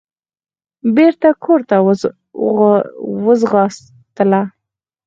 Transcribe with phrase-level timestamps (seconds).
[0.95, 1.75] بېرته کورته
[3.23, 4.41] وځغاستله.